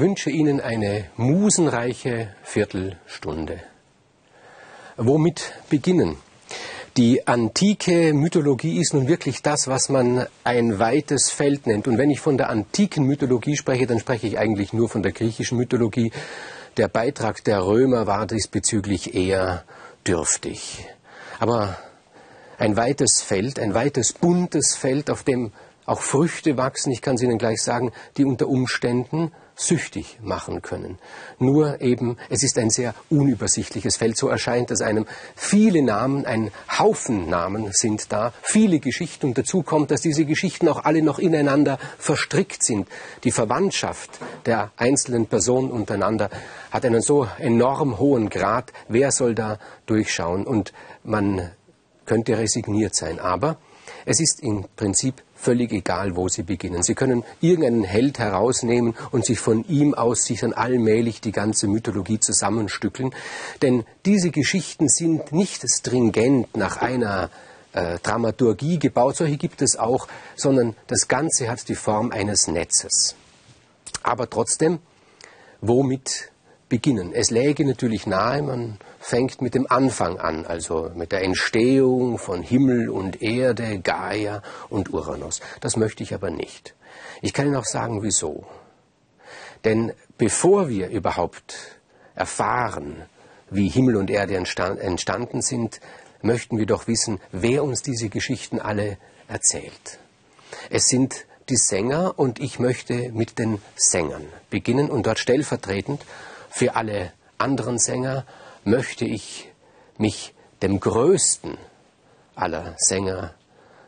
Ich 0.00 0.06
wünsche 0.06 0.30
Ihnen 0.30 0.62
eine 0.62 1.04
musenreiche 1.18 2.28
Viertelstunde. 2.42 3.60
Womit 4.96 5.52
beginnen? 5.68 6.16
Die 6.96 7.28
antike 7.28 8.14
Mythologie 8.14 8.80
ist 8.80 8.94
nun 8.94 9.08
wirklich 9.08 9.42
das, 9.42 9.68
was 9.68 9.90
man 9.90 10.26
ein 10.42 10.78
weites 10.78 11.28
Feld 11.28 11.66
nennt. 11.66 11.86
Und 11.86 11.98
wenn 11.98 12.08
ich 12.08 12.20
von 12.20 12.38
der 12.38 12.48
antiken 12.48 13.04
Mythologie 13.04 13.58
spreche, 13.58 13.86
dann 13.86 14.00
spreche 14.00 14.26
ich 14.26 14.38
eigentlich 14.38 14.72
nur 14.72 14.88
von 14.88 15.02
der 15.02 15.12
griechischen 15.12 15.58
Mythologie. 15.58 16.12
Der 16.78 16.88
Beitrag 16.88 17.44
der 17.44 17.62
Römer 17.62 18.06
war 18.06 18.26
diesbezüglich 18.26 19.14
eher 19.14 19.64
dürftig. 20.06 20.86
Aber 21.40 21.76
ein 22.56 22.74
weites 22.74 23.20
Feld, 23.22 23.58
ein 23.58 23.74
weites 23.74 24.14
buntes 24.14 24.76
Feld, 24.76 25.10
auf 25.10 25.24
dem 25.24 25.52
auch 25.90 26.00
Früchte 26.00 26.56
wachsen, 26.56 26.92
ich 26.92 27.02
kann 27.02 27.16
es 27.16 27.22
Ihnen 27.22 27.36
gleich 27.36 27.62
sagen, 27.62 27.90
die 28.16 28.24
unter 28.24 28.48
Umständen 28.48 29.32
süchtig 29.56 30.18
machen 30.22 30.62
können. 30.62 30.98
Nur 31.38 31.80
eben, 31.80 32.16
es 32.30 32.42
ist 32.42 32.56
ein 32.58 32.70
sehr 32.70 32.94
unübersichtliches 33.10 33.96
Feld. 33.96 34.16
So 34.16 34.28
erscheint 34.28 34.70
es 34.70 34.80
einem. 34.80 35.06
Viele 35.34 35.82
Namen, 35.82 36.24
ein 36.24 36.50
Haufen 36.78 37.28
Namen 37.28 37.70
sind 37.72 38.12
da, 38.12 38.32
viele 38.40 38.78
Geschichten. 38.78 39.26
Und 39.26 39.38
dazu 39.38 39.62
kommt, 39.62 39.90
dass 39.90 40.00
diese 40.00 40.24
Geschichten 40.24 40.68
auch 40.68 40.84
alle 40.84 41.02
noch 41.02 41.18
ineinander 41.18 41.78
verstrickt 41.98 42.64
sind. 42.64 42.88
Die 43.24 43.32
Verwandtschaft 43.32 44.18
der 44.46 44.70
einzelnen 44.76 45.26
Personen 45.26 45.70
untereinander 45.70 46.30
hat 46.70 46.84
einen 46.86 47.02
so 47.02 47.26
enorm 47.38 47.98
hohen 47.98 48.30
Grad. 48.30 48.72
Wer 48.88 49.10
soll 49.10 49.34
da 49.34 49.58
durchschauen? 49.86 50.46
Und 50.46 50.72
man 51.02 51.50
könnte 52.06 52.38
resigniert 52.38 52.94
sein. 52.94 53.18
Aber 53.18 53.58
es 54.06 54.20
ist 54.20 54.40
im 54.40 54.64
Prinzip 54.76 55.22
völlig 55.34 55.72
egal, 55.72 56.16
wo 56.16 56.28
Sie 56.28 56.42
beginnen. 56.42 56.82
Sie 56.82 56.94
können 56.94 57.24
irgendeinen 57.40 57.84
Held 57.84 58.18
herausnehmen 58.18 58.94
und 59.10 59.24
sich 59.24 59.38
von 59.38 59.64
ihm 59.68 59.94
aus 59.94 60.24
sich 60.24 60.40
dann 60.40 60.52
allmählich 60.52 61.20
die 61.20 61.32
ganze 61.32 61.66
Mythologie 61.66 62.20
zusammenstückeln. 62.20 63.14
Denn 63.62 63.84
diese 64.04 64.30
Geschichten 64.30 64.88
sind 64.88 65.32
nicht 65.32 65.64
stringent 65.68 66.56
nach 66.56 66.78
einer 66.82 67.30
äh, 67.72 67.98
Dramaturgie 68.00 68.78
gebaut, 68.78 69.16
solche 69.16 69.36
gibt 69.36 69.62
es 69.62 69.76
auch, 69.78 70.08
sondern 70.36 70.76
das 70.86 71.08
Ganze 71.08 71.48
hat 71.48 71.68
die 71.68 71.74
Form 71.74 72.10
eines 72.10 72.48
Netzes. 72.48 73.14
Aber 74.02 74.28
trotzdem, 74.28 74.78
womit 75.60 76.30
beginnen? 76.70 77.12
Es 77.12 77.30
läge 77.30 77.66
natürlich 77.66 78.06
nahe, 78.06 78.40
man 78.40 78.78
fängt 78.98 79.42
mit 79.42 79.54
dem 79.54 79.70
Anfang 79.70 80.18
an, 80.18 80.46
also 80.46 80.90
mit 80.94 81.12
der 81.12 81.22
Entstehung 81.22 82.16
von 82.16 82.42
Himmel 82.42 82.88
und 82.88 83.20
Erde, 83.20 83.80
Gaia 83.80 84.42
und 84.70 84.90
Uranus. 84.90 85.40
Das 85.60 85.76
möchte 85.76 86.02
ich 86.02 86.14
aber 86.14 86.30
nicht. 86.30 86.74
Ich 87.20 87.34
kann 87.34 87.46
Ihnen 87.46 87.56
auch 87.56 87.66
sagen, 87.66 88.02
wieso. 88.02 88.46
Denn 89.64 89.92
bevor 90.16 90.70
wir 90.70 90.88
überhaupt 90.88 91.54
erfahren, 92.14 93.02
wie 93.50 93.68
Himmel 93.68 93.96
und 93.96 94.08
Erde 94.08 94.36
entstanden 94.36 95.42
sind, 95.42 95.80
möchten 96.22 96.56
wir 96.56 96.66
doch 96.66 96.86
wissen, 96.86 97.20
wer 97.32 97.64
uns 97.64 97.82
diese 97.82 98.08
Geschichten 98.08 98.58
alle 98.58 98.96
erzählt. 99.28 99.98
Es 100.70 100.84
sind 100.86 101.26
die 101.48 101.56
Sänger 101.56 102.18
und 102.18 102.38
ich 102.38 102.58
möchte 102.58 103.10
mit 103.12 103.38
den 103.38 103.60
Sängern 103.76 104.24
beginnen 104.50 104.88
und 104.88 105.06
dort 105.06 105.18
stellvertretend 105.18 106.02
für 106.50 106.76
alle 106.76 107.12
anderen 107.38 107.78
Sänger 107.78 108.26
möchte 108.64 109.04
ich 109.04 109.50
mich 109.96 110.34
dem 110.62 110.80
größten 110.80 111.56
aller 112.34 112.74
Sänger 112.76 113.34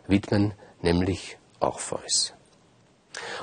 widmen, 0.06 0.54
nämlich 0.80 1.38
Orpheus. 1.60 2.32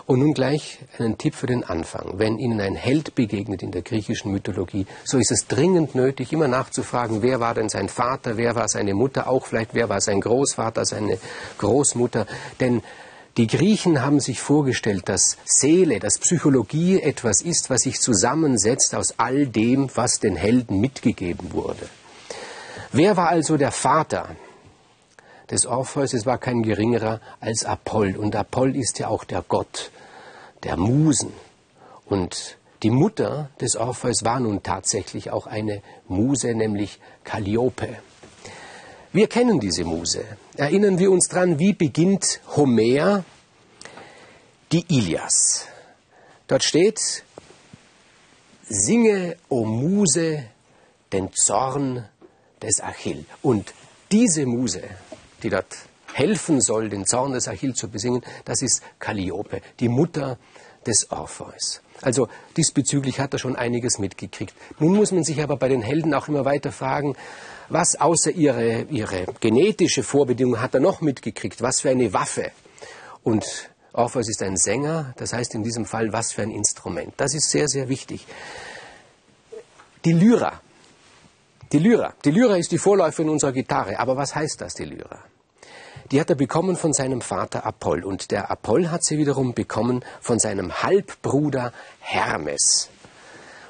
Und 0.08 0.20
nun 0.20 0.34
gleich 0.34 0.80
einen 0.98 1.18
Tipp 1.18 1.36
für 1.36 1.46
den 1.46 1.64
Anfang. 1.64 2.18
Wenn 2.18 2.40
Ihnen 2.40 2.60
ein 2.60 2.76
Held 2.76 3.14
begegnet 3.14 3.62
in 3.62 3.72
der 3.72 3.84
griechischen 3.84 4.32
Mythologie, 4.32 4.88
so 5.04 5.20
ist 5.20 5.32
es 5.32 5.48
dringend 5.48 5.94
nötig, 5.94 6.34
immer 6.34 6.48
nachzufragen, 6.48 7.22
wer 7.22 7.40
war 7.40 7.54
denn 7.54 7.70
sein 7.70 7.88
Vater, 7.88 8.38
wer 8.38 8.56
war 8.56 8.68
seine 8.68 8.96
Mutter, 8.96 9.28
auch 9.28 9.46
vielleicht 9.46 9.76
wer 9.76 9.88
war 9.90 10.02
sein 10.02 10.22
Großvater, 10.22 10.86
seine 10.86 11.20
Großmutter. 11.60 12.26
Denn 12.60 12.82
die 13.40 13.48
Griechen 13.48 14.02
haben 14.02 14.20
sich 14.20 14.42
vorgestellt, 14.42 15.08
dass 15.08 15.38
Seele, 15.46 16.00
dass 16.00 16.20
Psychologie 16.20 17.02
etwas 17.02 17.40
ist, 17.40 17.70
was 17.70 17.84
sich 17.84 18.02
zusammensetzt 18.02 18.94
aus 18.94 19.14
all 19.16 19.48
dem, 19.48 19.90
was 19.96 20.20
den 20.20 20.36
Helden 20.36 20.82
mitgegeben 20.82 21.54
wurde. 21.54 21.88
Wer 22.92 23.16
war 23.16 23.30
also 23.30 23.56
der 23.56 23.72
Vater 23.72 24.36
des 25.50 25.66
Orpheus? 25.66 26.14
Es 26.14 26.26
war 26.26 26.38
kein 26.38 26.64
geringerer 26.64 27.22
als 27.40 27.64
Apoll. 27.64 28.18
Und 28.18 28.36
Apoll 28.36 28.76
ist 28.76 29.00
ja 29.00 29.08
auch 29.08 29.24
der 29.24 29.42
Gott 29.48 29.92
der 30.64 30.76
Musen. 30.76 31.32
Und 32.08 32.58
die 32.84 32.92
Mutter 32.92 33.52
des 33.62 33.78
Orpheus 33.78 34.26
war 34.26 34.42
nun 34.42 34.64
tatsächlich 34.64 35.32
auch 35.32 35.48
eine 35.48 35.82
Muse, 36.10 36.54
nämlich 36.56 37.00
Calliope. 37.24 38.00
Wir 39.12 39.28
kennen 39.28 39.60
diese 39.60 39.86
Muse. 39.86 40.24
Erinnern 40.56 41.00
wir 41.00 41.10
uns 41.10 41.28
dran, 41.28 41.58
wie 41.58 41.74
beginnt 41.74 42.42
Homer 42.56 43.24
die 44.72 44.86
Ilias. 44.88 45.66
Dort 46.46 46.64
steht, 46.64 47.24
singe, 48.68 49.36
o 49.50 49.66
Muse, 49.66 50.44
den 51.12 51.34
Zorn 51.34 52.08
des 52.62 52.82
Achill. 52.82 53.26
Und 53.42 53.74
diese 54.12 54.46
Muse, 54.46 54.84
die 55.42 55.50
dort 55.50 55.76
helfen 56.14 56.62
soll, 56.62 56.90
den 56.90 57.08
Zorn 57.08 57.32
des 57.32 57.48
Achill 57.48 57.74
zu 57.74 57.90
besingen, 57.90 58.22
das 58.46 58.62
ist 58.62 58.84
Calliope, 59.00 59.62
die 59.80 59.90
Mutter 59.90 60.38
des 60.86 61.10
Orpheus. 61.10 61.82
Also 62.02 62.28
diesbezüglich 62.58 63.20
hat 63.20 63.34
er 63.34 63.40
schon 63.40 63.56
einiges 63.56 64.00
mitgekriegt. 64.00 64.54
Nun 64.80 64.96
muss 64.96 65.12
man 65.12 65.24
sich 65.24 65.42
aber 65.42 65.58
bei 65.58 65.68
den 65.68 65.82
Helden 65.82 66.14
auch 66.14 66.28
immer 66.28 66.46
weiter 66.46 66.72
fragen, 66.72 67.16
was 67.70 68.00
außer 68.00 68.32
ihre, 68.32 68.84
ihre 68.90 69.26
genetische 69.40 70.04
Vorbedingung 70.04 70.62
hat 70.62 70.74
er 70.74 70.80
noch 70.80 71.02
mitgekriegt? 71.02 71.62
Was 71.62 71.82
für 71.82 71.90
eine 71.90 72.14
Waffe? 72.14 72.52
Und 73.24 73.70
Orpheus 73.94 74.30
ist 74.30 74.42
ein 74.42 74.58
Sänger, 74.58 75.14
das 75.18 75.34
heißt 75.34 75.56
in 75.56 75.64
diesem 75.64 75.86
Fall, 75.86 76.12
was 76.14 76.32
für 76.32 76.42
ein 76.42 76.52
Instrument. 76.52 77.14
Das 77.18 77.34
ist 77.34 77.50
sehr, 77.52 77.68
sehr 77.68 77.90
wichtig. 77.90 78.26
Die 80.06 80.14
Lyra. 80.14 80.62
Die 81.72 81.80
Lyra. 81.80 82.14
Die 82.24 82.32
Lyra 82.32 82.56
ist 82.56 82.72
die 82.72 82.78
Vorläuferin 82.78 83.30
unserer 83.30 83.52
Gitarre. 83.52 84.00
Aber 84.00 84.16
was 84.16 84.34
heißt 84.34 84.62
das, 84.62 84.74
die 84.74 84.86
Lyra? 84.86 85.20
Die 86.12 86.20
hat 86.20 86.30
er 86.30 86.36
bekommen 86.36 86.76
von 86.76 86.92
seinem 86.92 87.22
Vater 87.22 87.66
Apoll. 87.66 88.04
Und 88.04 88.32
der 88.32 88.50
Apoll 88.50 88.90
hat 88.90 89.04
sie 89.04 89.18
wiederum 89.18 89.54
bekommen 89.54 90.04
von 90.22 90.40
seinem 90.40 90.82
Halbbruder 90.82 91.72
Hermes. 92.00 92.90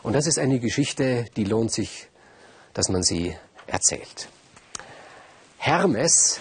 Und 0.03 0.13
das 0.13 0.27
ist 0.27 0.39
eine 0.39 0.59
Geschichte, 0.59 1.25
die 1.35 1.44
lohnt 1.44 1.73
sich, 1.73 2.07
dass 2.73 2.88
man 2.88 3.03
sie 3.03 3.35
erzählt. 3.67 4.29
Hermes 5.57 6.39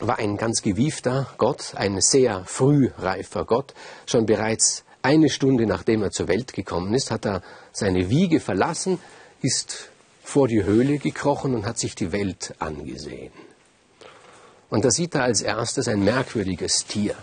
war 0.00 0.18
ein 0.18 0.36
ganz 0.36 0.62
gewiefter 0.62 1.28
Gott, 1.38 1.74
ein 1.76 2.00
sehr 2.00 2.44
frühreifer 2.44 3.44
Gott. 3.44 3.74
Schon 4.06 4.26
bereits 4.26 4.84
eine 5.02 5.30
Stunde 5.30 5.66
nachdem 5.66 6.02
er 6.02 6.10
zur 6.10 6.26
Welt 6.26 6.52
gekommen 6.52 6.92
ist, 6.92 7.12
hat 7.12 7.24
er 7.24 7.42
seine 7.72 8.10
Wiege 8.10 8.40
verlassen, 8.40 8.98
ist 9.40 9.90
vor 10.24 10.48
die 10.48 10.64
Höhle 10.64 10.98
gekrochen 10.98 11.54
und 11.54 11.64
hat 11.64 11.78
sich 11.78 11.94
die 11.94 12.10
Welt 12.10 12.54
angesehen. 12.58 13.32
Und 14.70 14.84
da 14.84 14.90
sieht 14.90 15.14
er 15.14 15.22
als 15.22 15.42
erstes 15.42 15.88
ein 15.88 16.04
merkwürdiges 16.04 16.86
Tier. 16.86 17.14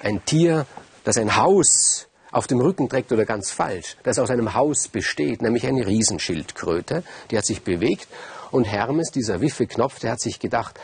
Ein 0.00 0.24
Tier, 0.24 0.66
das 1.04 1.16
ein 1.16 1.36
Haus 1.36 2.08
auf 2.32 2.46
dem 2.46 2.60
Rücken 2.60 2.88
trägt 2.88 3.12
oder 3.12 3.24
ganz 3.24 3.50
falsch, 3.50 3.96
das 4.02 4.18
aus 4.18 4.30
einem 4.30 4.54
Haus 4.54 4.88
besteht, 4.88 5.42
nämlich 5.42 5.66
eine 5.66 5.86
Riesenschildkröte, 5.86 7.02
die 7.30 7.38
hat 7.38 7.44
sich 7.44 7.62
bewegt 7.62 8.08
und 8.50 8.64
Hermes, 8.64 9.10
dieser 9.10 9.40
Wiffeknopf, 9.40 9.98
der 9.98 10.12
hat 10.12 10.20
sich 10.20 10.38
gedacht, 10.38 10.78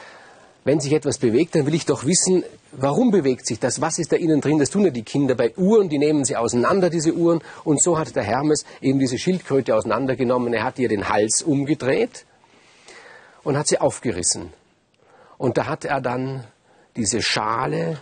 wenn 0.65 0.81
sich 0.81 0.93
etwas 0.93 1.19
bewegt, 1.19 1.55
dann 1.55 1.65
will 1.67 1.75
ich 1.75 1.87
doch 1.87 2.05
wissen, 2.05 2.43
warum 2.73 3.13
bewegt 3.13 3.47
sich 3.47 3.61
das? 3.61 3.81
Was 3.81 4.01
ist 4.01 4.11
da 4.11 4.17
innen 4.17 4.41
drin? 4.41 4.59
Das 4.59 4.71
tun 4.71 4.85
ja 4.85 4.91
die 4.91 5.05
Kinder 5.05 5.37
bei 5.37 5.55
Uhren, 5.57 5.89
die 5.89 5.99
nehmen 5.99 6.25
sie 6.25 6.37
auseinander, 6.37 6.91
diese 6.91 7.15
Uhren. 7.15 7.41
Und 7.63 7.81
so 7.81 7.97
hat 7.97 8.17
der 8.17 8.25
Hermes 8.25 8.65
eben 8.81 8.99
diese 8.99 9.17
Schildkröte 9.17 9.77
auseinandergenommen. 9.77 10.53
Er 10.53 10.65
hat 10.65 10.81
ihr 10.81 10.89
den 10.89 11.09
Hals 11.09 11.43
umgedreht 11.43 12.27
und 13.45 13.57
hat 13.57 13.69
sie 13.69 13.79
aufgerissen. 13.79 14.53
Und 15.39 15.59
da 15.59 15.67
hat 15.67 15.85
er 15.85 16.01
dann 16.01 16.45
diese 16.97 17.23
Schale, 17.23 17.99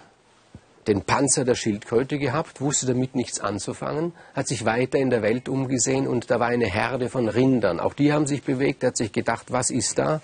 den 0.87 1.03
Panzer 1.03 1.45
der 1.45 1.55
Schildkröte 1.55 2.19
gehabt, 2.19 2.61
wusste 2.61 2.87
damit 2.87 3.15
nichts 3.15 3.41
anzufangen, 3.41 4.13
hat 4.35 4.49
sich 4.49 4.65
weiter 4.65 4.99
in 4.99 5.11
der 5.11 5.23
Welt 5.23 5.49
umgesehen 5.49 6.07
und 6.07 6.31
da 6.31 6.41
war 6.41 6.49
eine 6.49 6.67
Herde 6.67 7.09
von 7.09 7.29
Rindern. 7.29 7.81
Auch 7.81 7.95
die 7.95 8.13
haben 8.13 8.27
sich 8.27 8.43
bewegt, 8.43 8.85
hat 8.85 8.97
sich 8.97 9.13
gedacht, 9.13 9.51
was 9.51 9.71
ist 9.71 9.99
da? 9.99 10.21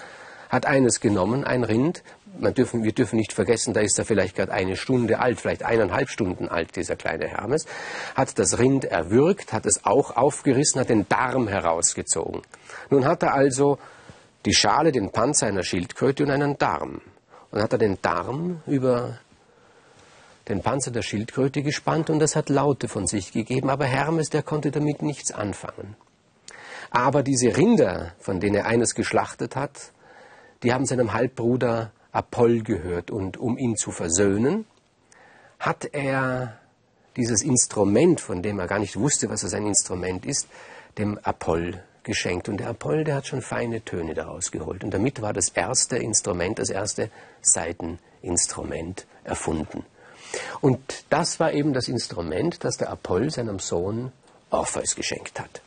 Hat 0.48 0.66
eines 0.66 1.00
genommen, 1.00 1.44
ein 1.44 1.64
Rind. 1.64 2.02
Man 2.38 2.54
dürfen, 2.54 2.82
wir 2.84 2.92
dürfen 2.92 3.16
nicht 3.16 3.32
vergessen, 3.32 3.74
da 3.74 3.80
ist 3.80 3.98
er 3.98 4.04
vielleicht 4.04 4.36
gerade 4.36 4.52
eine 4.52 4.76
Stunde 4.76 5.18
alt, 5.18 5.40
vielleicht 5.40 5.64
eineinhalb 5.64 6.10
Stunden 6.10 6.48
alt, 6.48 6.76
dieser 6.76 6.96
kleine 6.96 7.26
Hermes. 7.26 7.66
Hat 8.14 8.38
das 8.38 8.58
Rind 8.58 8.84
erwürgt, 8.84 9.52
hat 9.52 9.66
es 9.66 9.84
auch 9.84 10.16
aufgerissen, 10.16 10.80
hat 10.80 10.90
den 10.90 11.08
Darm 11.08 11.48
herausgezogen. 11.48 12.42
Nun 12.88 13.04
hat 13.04 13.22
er 13.22 13.34
also 13.34 13.78
die 14.44 14.54
Schale, 14.54 14.92
den 14.92 15.10
Panzer 15.10 15.46
einer 15.46 15.62
Schildkröte 15.62 16.25
und 16.25 16.31
einen 16.31 16.56
Darm. 16.58 17.00
Und 17.50 17.62
hat 17.62 17.72
er 17.72 17.78
den 17.78 18.00
Darm 18.00 18.62
über 18.66 19.19
den 20.48 20.62
Panzer 20.62 20.90
der 20.90 21.02
Schildkröte 21.02 21.62
gespannt 21.62 22.10
und 22.10 22.19
das 22.19 22.37
hat 22.37 22.48
Laute 22.48 22.88
von 22.88 23.06
sich 23.06 23.32
gegeben, 23.32 23.70
aber 23.70 23.87
Hermes, 23.87 24.31
der 24.31 24.42
konnte 24.42 24.70
damit 24.70 25.02
nichts 25.02 25.32
anfangen. 25.32 25.96
Aber 26.90 27.22
diese 27.22 27.56
Rinder, 27.56 28.14
von 28.19 28.40
denen 28.40 28.56
er 28.56 28.66
eines 28.66 28.94
geschlachtet 28.94 29.54
hat, 29.54 29.92
die 30.62 30.72
haben 30.72 30.86
seinem 30.86 31.12
Halbbruder 31.12 31.93
Apoll 32.12 32.62
gehört 32.62 33.10
und 33.10 33.36
um 33.36 33.56
ihn 33.56 33.76
zu 33.76 33.93
versöhnen, 33.93 34.64
hat 35.60 35.88
er 35.93 36.58
dieses 37.16 37.43
Instrument, 37.43 38.20
von 38.20 38.43
dem 38.43 38.58
er 38.58 38.66
gar 38.66 38.81
nicht 38.81 38.98
wusste, 38.98 39.28
was 39.28 39.43
es 39.44 39.54
ein 39.54 39.66
Instrument 39.66 40.26
ist, 40.26 40.48
dem 40.98 41.19
Apoll 41.19 41.82
geschenkt. 42.05 42.49
Und 42.49 42.58
der 42.58 42.69
Apoll, 42.69 43.05
der 43.05 43.17
hat 43.17 43.26
schon 43.26 43.43
feine 43.43 43.85
Töne 43.85 44.14
daraus 44.14 44.50
geholt. 44.50 44.85
Und 44.85 44.93
damit 44.93 45.20
war 45.23 45.32
das 45.32 45.49
erste 45.50 45.97
Instrument, 45.97 46.58
das 46.58 46.70
erste 46.70 47.11
Saiteninstrument 47.43 49.06
erfunden. 49.25 49.85
Und 50.61 51.05
das 51.11 51.41
war 51.41 51.52
eben 51.52 51.73
das 51.73 51.88
Instrument, 51.88 52.64
das 52.64 52.76
der 52.76 52.91
Apoll 52.91 53.31
seinem 53.31 53.58
Sohn 53.58 54.12
Orpheus 54.50 54.94
geschenkt 54.94 55.41
hat. 55.41 55.61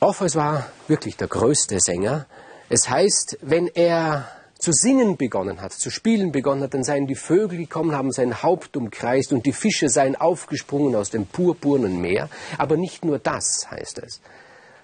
Orpheus 0.00 0.36
war 0.36 0.70
wirklich 0.86 1.16
der 1.16 1.28
größte 1.28 1.80
Sänger. 1.80 2.26
Es 2.68 2.88
heißt, 2.88 3.38
wenn 3.42 3.66
er 3.66 4.28
zu 4.58 4.72
singen 4.72 5.16
begonnen 5.16 5.60
hat, 5.60 5.72
zu 5.72 5.90
spielen 5.90 6.32
begonnen 6.32 6.62
hat, 6.62 6.74
dann 6.74 6.82
seien 6.82 7.06
die 7.06 7.14
Vögel 7.14 7.58
gekommen, 7.58 7.94
haben 7.94 8.10
sein 8.10 8.42
Haupt 8.42 8.76
umkreist 8.76 9.32
und 9.32 9.46
die 9.46 9.52
Fische 9.52 9.88
seien 9.88 10.16
aufgesprungen 10.16 10.96
aus 10.96 11.10
dem 11.10 11.26
purpurnen 11.26 12.00
Meer. 12.00 12.28
Aber 12.58 12.76
nicht 12.76 13.04
nur 13.04 13.18
das 13.20 13.66
heißt 13.70 13.98
es, 13.98 14.20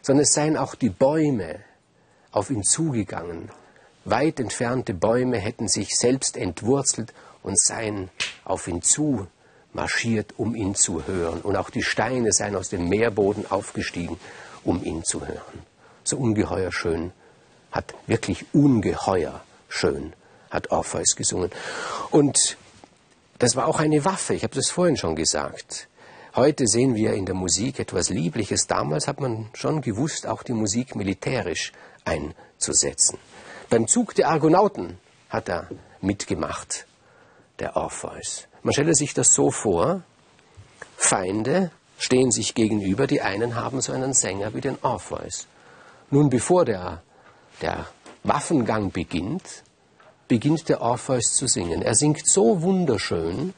sondern 0.01 0.23
es 0.23 0.33
seien 0.33 0.57
auch 0.57 0.77
die 0.77 0.91
Bäume 0.91 1.57
auf 2.31 2.51
ihn 2.51 2.63
zugegangen. 2.63 3.51
Weit 4.05 4.39
entfernte 4.39 4.95
Bäume 4.95 5.39
hätten 5.39 5.67
sich 5.67 5.97
selbst 5.97 6.37
entwurzelt 6.37 7.13
und 7.43 7.59
seien 7.59 8.11
auf 8.45 8.69
ihn 8.69 8.83
zu 8.83 9.27
marschiert, 9.73 10.35
um 10.37 10.55
ihn 10.55 10.77
zu 10.77 11.07
hören. 11.07 11.41
Und 11.41 11.57
auch 11.57 11.71
die 11.71 11.83
Steine 11.83 12.33
seien 12.33 12.55
aus 12.55 12.69
dem 12.69 12.89
Meerboden 12.89 13.51
aufgestiegen, 13.51 14.21
um 14.63 14.85
ihn 14.85 15.03
zu 15.03 15.27
hören. 15.27 15.63
So 16.05 16.17
ungeheuer 16.17 16.71
schön, 16.71 17.13
hat 17.73 17.95
wirklich 18.07 18.45
ungeheuer 18.53 19.43
schön, 19.75 20.15
hat 20.51 20.71
Orpheus 20.71 21.17
gesungen. 21.17 21.51
Und 22.11 22.57
das 23.39 23.57
war 23.57 23.67
auch 23.67 23.81
eine 23.81 24.05
Waffe, 24.05 24.35
ich 24.35 24.45
habe 24.45 24.55
das 24.55 24.71
vorhin 24.71 24.97
schon 24.97 25.17
gesagt. 25.17 25.89
Heute 26.37 26.67
sehen 26.67 26.95
wir 26.95 27.15
in 27.15 27.27
der 27.27 27.35
Musik 27.35 27.79
etwas 27.79 28.09
Liebliches. 28.09 28.67
Damals 28.67 29.07
hat 29.07 29.21
man 29.21 29.51
schon 29.55 29.81
gewusst, 29.81 30.27
auch 30.27 30.43
die 30.43 30.53
Musik 30.53 30.97
militärisch 30.97 31.73
einzusetzen. 32.05 33.19
Beim 33.71 33.87
Zug 33.87 34.15
der 34.15 34.29
Argonauten 34.29 34.99
hat 35.29 35.49
er 35.49 35.69
mitgemacht, 36.01 36.87
der 37.59 37.77
Orpheus. 37.77 38.47
Man 38.63 38.73
stelle 38.73 38.95
sich 38.95 39.15
das 39.15 39.33
so 39.33 39.51
vor, 39.51 40.03
Feinde 40.97 41.71
stehen 41.99 42.31
sich 42.31 42.55
gegenüber, 42.55 43.07
die 43.07 43.21
einen 43.21 43.57
haben 43.57 43.81
so 43.81 43.93
einen 43.93 44.13
Sänger 44.13 44.55
wie 44.55 44.61
den 44.61 44.79
Orpheus. 44.83 45.47
Nun, 46.11 46.31
bevor 46.31 46.65
der, 46.65 47.03
der 47.61 47.87
Waffengang 48.23 48.91
beginnt, 48.91 49.64
beginnt 50.29 50.69
der 50.69 50.81
Orpheus 50.81 51.33
zu 51.35 51.47
singen. 51.47 51.83
Er 51.83 51.95
singt 51.95 52.27
so 52.27 52.63
wunderschön, 52.63 53.55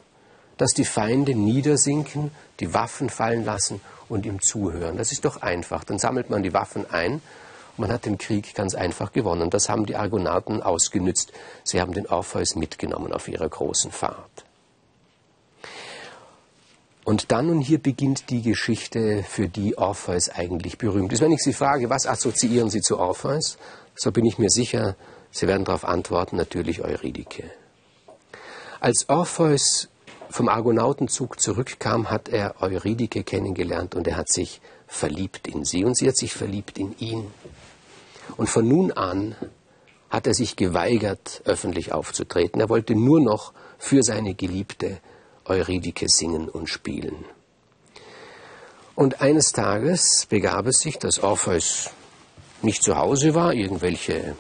dass 0.57 0.73
die 0.73 0.85
Feinde 0.85 1.35
niedersinken, 1.35 2.31
die 2.61 2.73
Waffen 2.73 3.11
fallen 3.11 3.45
lassen 3.45 3.81
und 4.09 4.27
ihm 4.27 4.41
zuhören. 4.41 4.97
Das 4.97 5.13
ist 5.13 5.25
doch 5.25 5.43
einfach. 5.43 5.85
Dann 5.85 5.99
sammelt 5.99 6.31
man 6.31 6.43
die 6.43 6.55
Waffen 6.55 6.89
ein 6.91 7.15
und 7.15 7.23
man 7.79 7.93
hat 7.93 8.07
den 8.07 8.19
Krieg 8.19 8.55
ganz 8.55 8.75
einfach 8.75 9.13
gewonnen. 9.13 9.51
Das 9.51 9.69
haben 9.69 9.87
die 9.87 9.97
Argonauten 9.97 10.63
ausgenützt. 10.63 11.33
Sie 11.63 11.81
haben 11.81 11.93
den 11.93 12.07
Orpheus 12.07 12.57
mitgenommen 12.57 13.13
auf 13.13 13.29
ihrer 13.29 13.49
großen 13.49 13.91
Fahrt. 13.91 14.45
Und 17.05 17.31
dann 17.31 17.51
und 17.51 17.61
hier 17.61 17.79
beginnt 17.79 18.31
die 18.31 18.43
Geschichte, 18.43 19.23
für 19.23 19.47
die 19.47 19.79
Orpheus 19.79 20.29
eigentlich 20.29 20.77
berühmt 20.77 21.13
ist. 21.13 21.21
Wenn 21.21 21.31
ich 21.31 21.41
Sie 21.41 21.53
frage, 21.53 21.89
was 21.89 22.05
assoziieren 22.05 22.69
Sie 22.69 22.81
zu 22.81 22.99
Orpheus, 22.99 23.59
so 23.95 24.11
bin 24.11 24.25
ich 24.25 24.39
mir 24.39 24.51
sicher, 24.51 24.97
Sie 25.37 25.47
werden 25.47 25.67
darauf 25.67 25.85
antworten, 25.85 26.37
natürlich 26.37 26.81
Eurydike. 26.81 27.51
Als 28.81 29.11
Orpheus 29.11 29.91
vom 30.31 30.49
Argonautenzug 30.49 31.39
zurückkam, 31.39 32.09
hat 32.09 32.31
er 32.31 32.55
Eurydike 32.63 33.23
kennengelernt 33.23 33.95
und 33.95 34.09
er 34.09 34.17
hat 34.17 34.31
sich 34.33 34.63
verliebt 34.87 35.47
in 35.47 35.67
sie 35.67 35.85
und 35.85 35.95
sie 35.95 36.09
hat 36.09 36.17
sich 36.17 36.33
verliebt 36.33 36.79
in 36.79 36.99
ihn. 37.01 37.31
Und 38.39 38.49
von 38.49 38.67
nun 38.67 38.93
an 38.93 39.37
hat 40.09 40.27
er 40.27 40.33
sich 40.33 40.57
geweigert, 40.57 41.43
öffentlich 41.45 41.93
aufzutreten. 41.93 42.63
Er 42.63 42.71
wollte 42.71 42.95
nur 42.95 43.21
noch 43.21 43.53
für 43.77 44.03
seine 44.03 44.33
Geliebte 44.33 45.01
Eurydike 45.45 46.07
singen 46.09 46.49
und 46.49 46.71
spielen. 46.71 47.27
Und 48.95 49.21
eines 49.21 49.53
Tages 49.53 50.25
begab 50.31 50.67
es 50.67 50.79
sich, 50.79 50.99
dass 50.99 51.23
Orpheus 51.23 51.91
nicht 52.63 52.83
zu 52.83 52.97
Hause 52.97 53.35
war, 53.35 53.53
irgendwelche 53.53 54.35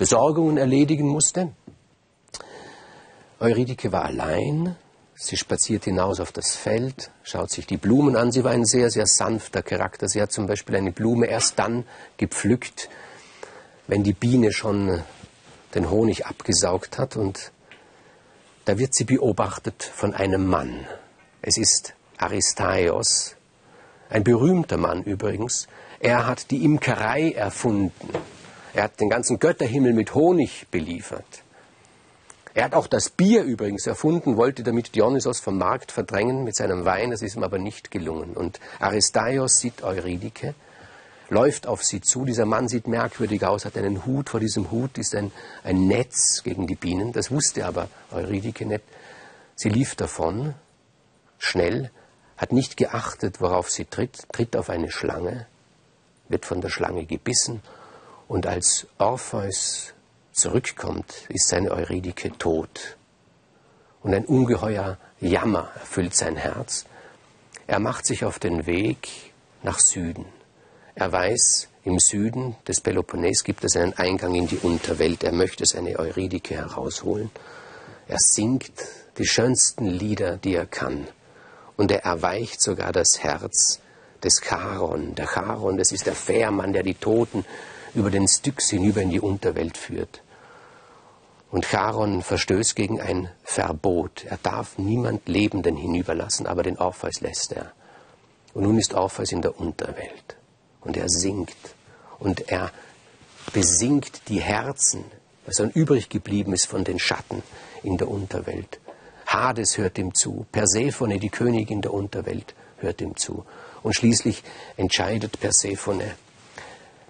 Besorgungen 0.00 0.56
erledigen 0.56 1.06
musste. 1.06 1.52
Eurydike 3.38 3.92
war 3.92 4.06
allein. 4.06 4.74
Sie 5.14 5.36
spaziert 5.36 5.84
hinaus 5.84 6.20
auf 6.20 6.32
das 6.32 6.56
Feld, 6.56 7.10
schaut 7.22 7.50
sich 7.50 7.66
die 7.66 7.76
Blumen 7.76 8.16
an. 8.16 8.32
Sie 8.32 8.42
war 8.42 8.52
ein 8.52 8.64
sehr, 8.64 8.88
sehr 8.88 9.04
sanfter 9.04 9.62
Charakter. 9.62 10.08
Sie 10.08 10.22
hat 10.22 10.32
zum 10.32 10.46
Beispiel 10.46 10.76
eine 10.76 10.90
Blume 10.90 11.26
erst 11.26 11.58
dann 11.58 11.84
gepflückt, 12.16 12.88
wenn 13.88 14.02
die 14.02 14.14
Biene 14.14 14.52
schon 14.52 15.02
den 15.74 15.90
Honig 15.90 16.24
abgesaugt 16.24 16.96
hat. 16.96 17.18
Und 17.18 17.52
da 18.64 18.78
wird 18.78 18.94
sie 18.94 19.04
beobachtet 19.04 19.82
von 19.82 20.14
einem 20.14 20.46
Mann. 20.46 20.86
Es 21.42 21.58
ist 21.58 21.92
Aristaios, 22.16 23.36
ein 24.08 24.24
berühmter 24.24 24.78
Mann 24.78 25.02
übrigens, 25.02 25.68
er 25.98 26.26
hat 26.26 26.50
die 26.50 26.64
Imkerei 26.64 27.32
erfunden. 27.32 28.08
Er 28.74 28.84
hat 28.84 29.00
den 29.00 29.08
ganzen 29.08 29.38
Götterhimmel 29.38 29.92
mit 29.92 30.14
Honig 30.14 30.66
beliefert. 30.70 31.42
Er 32.52 32.64
hat 32.64 32.74
auch 32.74 32.86
das 32.86 33.10
Bier 33.10 33.42
übrigens 33.42 33.86
erfunden, 33.86 34.36
wollte 34.36 34.62
damit 34.62 34.94
Dionysos 34.94 35.40
vom 35.40 35.56
Markt 35.56 35.92
verdrängen 35.92 36.42
mit 36.42 36.56
seinem 36.56 36.84
Wein, 36.84 37.10
das 37.10 37.22
ist 37.22 37.36
ihm 37.36 37.44
aber 37.44 37.58
nicht 37.58 37.90
gelungen. 37.90 38.32
Und 38.34 38.58
Aristaios 38.80 39.54
sieht 39.54 39.82
Eurydike, 39.82 40.54
läuft 41.28 41.68
auf 41.68 41.84
sie 41.84 42.00
zu. 42.00 42.24
Dieser 42.24 42.46
Mann 42.46 42.66
sieht 42.66 42.88
merkwürdig 42.88 43.44
aus, 43.44 43.64
hat 43.64 43.76
einen 43.76 44.04
Hut. 44.04 44.30
Vor 44.30 44.40
diesem 44.40 44.70
Hut 44.72 44.98
ist 44.98 45.14
ein, 45.14 45.30
ein 45.62 45.86
Netz 45.86 46.42
gegen 46.42 46.66
die 46.66 46.74
Bienen. 46.74 47.12
Das 47.12 47.30
wusste 47.30 47.66
aber 47.66 47.88
Eurydike 48.10 48.66
nicht. 48.66 48.82
Sie 49.54 49.68
lief 49.68 49.94
davon, 49.94 50.54
schnell, 51.38 51.90
hat 52.36 52.52
nicht 52.52 52.76
geachtet, 52.76 53.40
worauf 53.40 53.70
sie 53.70 53.84
tritt, 53.84 54.26
tritt 54.32 54.56
auf 54.56 54.70
eine 54.70 54.90
Schlange, 54.90 55.46
wird 56.28 56.46
von 56.46 56.60
der 56.60 56.70
Schlange 56.70 57.04
gebissen 57.04 57.62
und 58.30 58.46
als 58.46 58.86
Orpheus 58.98 59.92
zurückkommt, 60.30 61.12
ist 61.30 61.48
seine 61.48 61.72
Eurydike 61.72 62.30
tot. 62.38 62.96
Und 64.04 64.14
ein 64.14 64.24
ungeheuer 64.24 64.98
Jammer 65.20 65.72
erfüllt 65.74 66.14
sein 66.14 66.36
Herz. 66.36 66.84
Er 67.66 67.80
macht 67.80 68.06
sich 68.06 68.24
auf 68.24 68.38
den 68.38 68.66
Weg 68.66 69.32
nach 69.64 69.80
Süden. 69.80 70.26
Er 70.94 71.10
weiß, 71.10 71.66
im 71.82 71.98
Süden 71.98 72.54
des 72.68 72.80
Peloponnes 72.80 73.42
gibt 73.42 73.64
es 73.64 73.74
einen 73.74 73.94
Eingang 73.94 74.36
in 74.36 74.46
die 74.46 74.58
Unterwelt. 74.58 75.24
Er 75.24 75.32
möchte 75.32 75.66
seine 75.66 75.98
Eurydike 75.98 76.54
herausholen. 76.54 77.32
Er 78.06 78.18
singt 78.20 78.70
die 79.18 79.26
schönsten 79.26 79.86
Lieder, 79.86 80.36
die 80.36 80.54
er 80.54 80.66
kann. 80.66 81.08
Und 81.76 81.90
er 81.90 82.04
erweicht 82.04 82.62
sogar 82.62 82.92
das 82.92 83.24
Herz 83.24 83.80
des 84.22 84.40
Charon. 84.40 85.16
Der 85.16 85.26
Charon, 85.26 85.76
das 85.76 85.90
ist 85.90 86.06
der 86.06 86.14
Fährmann, 86.14 86.72
der 86.72 86.84
die 86.84 86.94
Toten 86.94 87.44
über 87.94 88.10
den 88.10 88.28
Styx 88.28 88.70
hinüber 88.70 89.02
in 89.02 89.10
die 89.10 89.20
Unterwelt 89.20 89.76
führt. 89.76 90.22
Und 91.50 91.64
Charon 91.64 92.22
verstößt 92.22 92.76
gegen 92.76 93.00
ein 93.00 93.28
Verbot. 93.42 94.24
Er 94.24 94.38
darf 94.42 94.78
niemand 94.78 95.28
Lebenden 95.28 95.76
hinüberlassen, 95.76 96.46
aber 96.46 96.62
den 96.62 96.78
Orpheus 96.78 97.20
lässt 97.20 97.52
er. 97.52 97.72
Und 98.54 98.64
nun 98.64 98.78
ist 98.78 98.94
Orpheus 98.94 99.32
in 99.32 99.42
der 99.42 99.58
Unterwelt. 99.58 100.36
Und 100.80 100.96
er 100.96 101.08
singt. 101.08 101.56
Und 102.18 102.50
er 102.50 102.70
besingt 103.52 104.28
die 104.28 104.40
Herzen, 104.40 105.04
was 105.46 105.56
dann 105.56 105.70
übrig 105.70 106.08
geblieben 106.08 106.52
ist 106.52 106.66
von 106.66 106.84
den 106.84 106.98
Schatten 106.98 107.42
in 107.82 107.96
der 107.96 108.08
Unterwelt. 108.08 108.78
Hades 109.26 109.78
hört 109.78 109.98
ihm 109.98 110.14
zu. 110.14 110.46
Persephone, 110.52 111.18
die 111.18 111.30
Königin 111.30 111.82
der 111.82 111.92
Unterwelt, 111.92 112.54
hört 112.78 113.00
ihm 113.00 113.16
zu. 113.16 113.44
Und 113.82 113.94
schließlich 113.94 114.42
entscheidet 114.76 115.40
Persephone, 115.40 116.02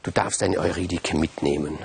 du 0.03 0.11
darfst 0.11 0.43
deine 0.43 0.59
Eurydike 0.59 1.17
mitnehmen. 1.17 1.79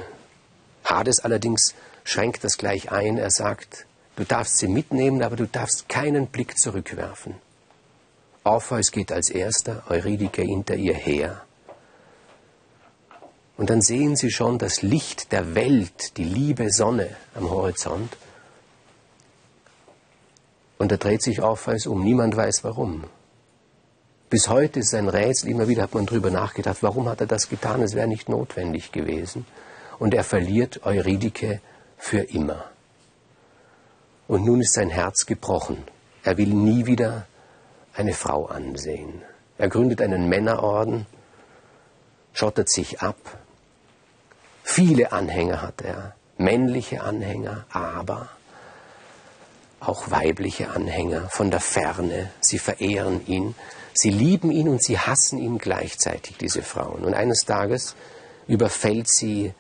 Hades 0.84 1.19
allerdings 1.19 1.74
schränkt 2.03 2.43
das 2.43 2.57
gleich 2.57 2.91
ein. 2.91 3.17
Er 3.17 3.31
sagt, 3.31 3.86
du 4.15 4.24
darfst 4.24 4.57
sie 4.57 4.67
mitnehmen, 4.67 5.24
aber 5.24 5.36
du 5.36 5.48
darfst 5.48 5.89
keinen 5.89 6.27
Blick 6.27 6.57
zurückwerfen. 6.57 7.36
Orpheus 8.43 8.91
geht 8.91 9.12
als 9.12 9.29
erster, 9.29 9.84
Eurydike 9.89 10.43
hinter 10.43 10.75
ihr 10.75 10.93
her. 10.93 11.41
Und 13.57 13.69
dann 13.69 13.81
sehen 13.81 14.15
sie 14.15 14.31
schon 14.31 14.60
das 14.60 14.81
Licht 14.81 15.31
der 15.31 15.55
Welt, 15.55 16.17
die 16.17 16.24
liebe 16.24 16.72
Sonne 16.72 17.15
am 17.34 17.50
Horizont. 17.50 18.15
Und 20.77 20.91
da 20.91 20.98
dreht 20.98 21.24
sich 21.24 21.41
Orpheus 21.41 21.88
um. 21.88 22.03
Niemand 22.03 22.36
weiß 22.36 22.63
warum. 22.63 23.05
Bis 24.36 24.50
heute 24.50 24.82
ist 24.82 24.94
ein 24.94 25.08
Rätsel. 25.08 25.50
Immer 25.50 25.70
wieder 25.70 25.84
hat 25.84 25.94
man 25.94 26.08
darüber 26.08 26.30
nachgedacht, 26.30 26.84
warum 26.84 27.08
hat 27.08 27.22
er 27.22 27.25
das 27.25 27.48
getan? 27.48 27.82
Es 27.82 27.96
wäre 27.96 28.06
nicht 28.06 28.27
notwendig 28.27 28.92
gewesen. 28.92 29.46
Und 29.98 30.13
er 30.13 30.25
verliert 30.25 30.86
Eurydike 30.86 31.62
für 31.98 32.20
immer. 32.20 32.65
Und 34.27 34.44
nun 34.44 34.60
ist 34.60 34.74
sein 34.74 34.89
Herz 34.89 35.25
gebrochen. 35.25 35.86
Er 36.22 36.38
will 36.38 36.50
nie 36.50 36.86
wieder 36.86 37.27
eine 37.94 38.12
Frau 38.12 38.48
ansehen. 38.48 39.22
Er 39.58 39.70
gründet 39.70 40.01
einen 40.01 40.27
Männerorden, 40.27 41.06
schottet 42.34 42.70
sich 42.70 43.00
ab. 43.00 43.39
Viele 44.63 45.13
Anhänger 45.13 45.62
hat 45.62 45.82
er, 45.82 46.13
männliche 46.38 47.04
Anhänger, 47.04 47.68
aber 47.72 48.27
auch 49.88 50.12
weibliche 50.12 50.70
Anhänger 50.70 51.30
von 51.30 51.51
der 51.51 51.60
Ferne. 51.60 52.32
Sie 52.42 52.60
verehren 52.60 53.25
ihn, 53.27 53.56
sie 53.94 54.10
lieben 54.10 54.51
ihn 54.51 54.70
und 54.70 54.84
sie 54.84 55.00
hassen 55.00 55.39
ihn 55.39 55.58
gleichzeitig, 55.58 56.38
diese 56.38 56.62
Frauen. 56.62 57.04
Und 57.04 57.13
eines 57.13 57.42
Tages 57.42 57.96
überfällt 58.48 59.08
sie 59.10 59.54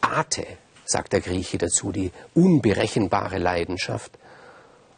Ate, 0.00 0.46
sagt 0.84 1.12
der 1.12 1.20
Grieche 1.20 1.58
dazu, 1.58 1.92
die 1.92 2.12
unberechenbare 2.34 3.38
Leidenschaft. 3.38 4.12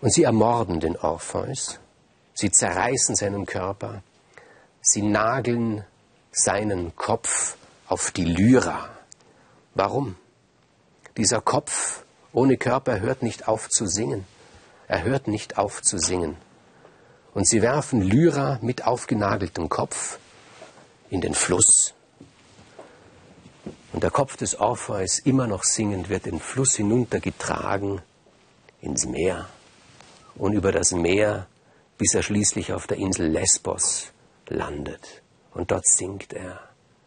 Und 0.00 0.12
sie 0.12 0.24
ermorden 0.24 0.80
den 0.80 0.96
Orpheus, 0.96 1.80
sie 2.34 2.50
zerreißen 2.50 3.16
seinen 3.16 3.46
Körper, 3.46 4.02
sie 4.82 5.02
nageln 5.02 5.84
seinen 6.32 6.94
Kopf 6.96 7.56
auf 7.88 8.10
die 8.10 8.24
Lyra. 8.24 8.90
Warum? 9.74 10.16
Dieser 11.16 11.40
Kopf 11.40 12.04
ohne 12.36 12.58
Körper 12.58 13.00
hört 13.00 13.22
nicht 13.22 13.48
auf 13.48 13.70
zu 13.70 13.86
singen. 13.86 14.26
Er 14.88 15.04
hört 15.04 15.26
nicht 15.26 15.56
auf 15.56 15.80
zu 15.80 15.98
singen. 15.98 16.36
Und 17.32 17.48
sie 17.48 17.62
werfen 17.62 18.02
Lyra 18.02 18.58
mit 18.60 18.86
aufgenageltem 18.86 19.70
Kopf 19.70 20.18
in 21.08 21.22
den 21.22 21.32
Fluss. 21.32 21.94
Und 23.94 24.02
der 24.02 24.10
Kopf 24.10 24.36
des 24.36 24.60
Orpheus, 24.60 25.18
immer 25.18 25.46
noch 25.46 25.64
singend, 25.64 26.10
wird 26.10 26.26
den 26.26 26.38
Fluss 26.38 26.76
hinuntergetragen 26.76 28.02
ins 28.82 29.06
Meer 29.06 29.48
und 30.34 30.52
über 30.52 30.72
das 30.72 30.92
Meer, 30.92 31.46
bis 31.96 32.12
er 32.12 32.22
schließlich 32.22 32.74
auf 32.74 32.86
der 32.86 32.98
Insel 32.98 33.28
Lesbos 33.28 34.12
landet. 34.48 35.22
Und 35.54 35.70
dort 35.70 35.86
singt 35.86 36.34
er. 36.34 36.60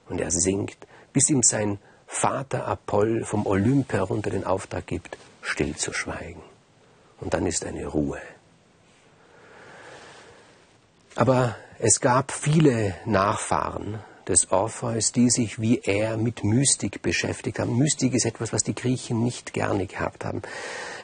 Und 0.08 0.20
er 0.20 0.32
singt, 0.32 0.78
bis 1.14 1.30
ihm 1.30 1.44
sein 1.44 1.78
Vater 2.12 2.68
Apoll 2.68 3.24
vom 3.24 3.46
Olymp 3.46 3.94
herunter 3.94 4.32
den 4.32 4.44
Auftrag 4.44 4.88
gibt, 4.88 5.16
still 5.42 5.76
zu 5.76 5.94
schweigen. 5.94 6.42
Und 7.22 7.36
dann 7.36 7.46
ist 7.46 7.66
eine 7.66 7.86
Ruhe. 7.86 8.20
Aber 11.16 11.56
es 11.78 12.02
gab 12.02 12.32
viele 12.32 12.96
Nachfahren 13.06 14.00
des 14.28 14.52
Orpheus, 14.52 15.12
die 15.12 15.30
sich 15.30 15.62
wie 15.62 15.80
er 15.80 16.18
mit 16.18 16.44
Mystik 16.44 17.02
beschäftigt 17.04 17.60
haben. 17.60 17.78
Mystik 17.78 18.14
ist 18.14 18.26
etwas, 18.26 18.52
was 18.54 18.64
die 18.64 18.76
Griechen 18.76 19.24
nicht 19.24 19.54
gerne 19.54 19.86
gehabt 19.86 20.26
haben. 20.26 20.42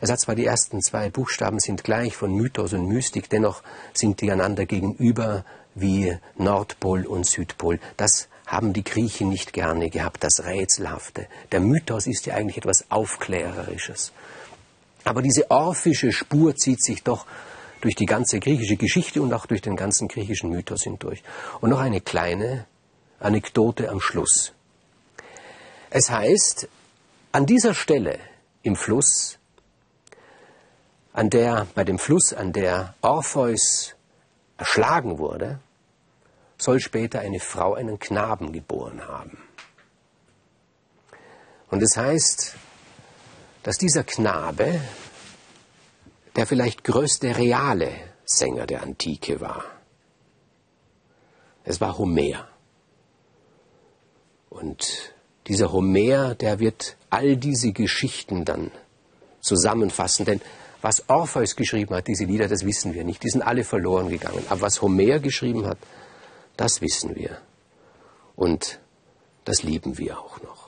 Es 0.02 0.12
hat 0.12 0.20
zwar 0.20 0.36
die 0.36 0.46
ersten 0.46 0.82
zwei 0.82 1.10
Buchstaben 1.12 1.60
sind 1.60 1.84
gleich 1.84 2.16
von 2.16 2.34
Mythos 2.34 2.74
und 2.74 2.88
Mystik, 2.88 3.30
dennoch 3.30 3.62
sind 3.94 4.22
die 4.22 4.32
einander 4.32 4.66
gegenüber 4.66 5.46
wie 5.76 6.18
Nordpol 6.38 7.06
und 7.06 7.26
Südpol. 7.26 7.80
Das 7.96 8.28
haben 8.46 8.74
die 8.74 8.84
Griechen 8.84 9.30
nicht 9.30 9.54
gerne 9.54 9.90
gehabt, 9.90 10.24
das 10.24 10.44
Rätselhafte. 10.44 11.28
Der 11.52 11.60
Mythos 11.60 12.08
ist 12.08 12.26
ja 12.26 12.36
eigentlich 12.36 12.58
etwas 12.58 12.86
Aufklärerisches. 12.90 14.12
Aber 15.04 15.22
diese 15.22 15.50
orphische 15.52 16.12
Spur 16.12 16.56
zieht 16.56 16.84
sich 16.84 17.04
doch 17.04 17.26
durch 17.82 17.96
die 17.96 18.06
ganze 18.06 18.40
griechische 18.40 18.76
Geschichte 18.76 19.22
und 19.22 19.34
auch 19.34 19.46
durch 19.46 19.62
den 19.62 19.76
ganzen 19.76 20.08
griechischen 20.08 20.50
Mythos 20.50 20.84
hindurch. 20.84 21.24
Und 21.62 21.70
noch 21.70 21.80
eine 21.80 22.02
kleine 22.02 22.66
Anekdote 23.20 23.90
am 23.90 24.02
Schluss. 24.02 24.54
Es 25.90 26.10
heißt, 26.10 26.68
an 27.32 27.46
dieser 27.46 27.74
Stelle 27.74 28.20
im 28.64 28.76
Fluss, 28.76 29.38
an 31.14 31.30
der, 31.30 31.68
bei 31.76 31.84
dem 31.84 32.00
Fluss, 32.00 32.34
an 32.34 32.52
der 32.52 32.96
Orpheus 33.02 33.96
erschlagen 34.58 35.18
wurde, 35.18 35.60
soll 36.58 36.80
später 36.80 37.20
eine 37.20 37.40
Frau 37.40 37.74
einen 37.74 38.00
Knaben 38.00 38.52
geboren 38.52 39.08
haben. 39.08 39.38
Und 41.70 41.82
es 41.82 41.98
heißt, 41.98 42.56
dass 43.64 43.78
dieser 43.78 44.04
Knabe 44.04 44.80
der 46.36 46.46
vielleicht 46.46 46.84
größte 46.84 47.38
reale 47.38 47.92
Sänger 48.26 48.66
der 48.66 48.84
Antike 48.84 49.40
war. 49.40 49.64
Es 51.64 51.80
war 51.82 51.98
Homer. 51.98 52.48
Und 54.50 55.14
dieser 55.48 55.72
Homer, 55.72 56.36
der 56.36 56.60
wird 56.60 56.98
all 57.10 57.38
diese 57.38 57.72
Geschichten 57.72 58.46
dann 58.46 58.72
zusammenfassen, 59.42 60.26
denn 60.26 60.42
was 60.82 61.10
Orpheus 61.10 61.56
geschrieben 61.56 61.96
hat, 61.96 62.08
diese 62.08 62.26
Lieder, 62.26 62.48
das 62.48 62.66
wissen 62.66 62.94
wir 62.94 63.04
nicht, 63.04 63.24
die 63.24 63.30
sind 63.30 63.42
alle 63.42 63.64
verloren 63.64 64.10
gegangen. 64.10 64.44
Aber 64.50 64.62
was 64.62 64.82
Homer 64.82 65.20
geschrieben 65.20 65.66
hat, 65.66 65.78
das 66.58 66.82
wissen 66.82 67.16
wir. 67.16 67.42
Und 68.36 68.80
das 69.44 69.64
lieben 69.64 69.98
wir 69.98 70.20
auch 70.20 70.42
noch. 70.42 70.65